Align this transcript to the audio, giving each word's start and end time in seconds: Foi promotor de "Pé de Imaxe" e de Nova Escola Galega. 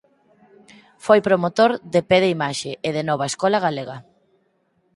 Foi 1.05 1.19
promotor 1.27 1.71
de 1.93 2.01
"Pé 2.09 2.17
de 2.23 2.29
Imaxe" 2.35 2.71
e 2.87 2.89
de 2.95 3.03
Nova 3.09 3.25
Escola 3.31 3.57
Galega. 3.65 3.97